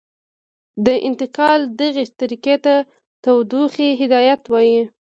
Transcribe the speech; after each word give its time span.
د 0.85 0.87
انتقال 1.07 1.59
دغې 1.79 2.05
طریقې 2.19 2.55
ته 2.65 2.75
تودوخې 3.23 3.87
هدایت 4.01 4.41
وايي. 4.53 4.83